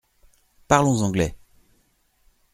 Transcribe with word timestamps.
Parlons 0.67 1.03
anglais. 1.03 1.37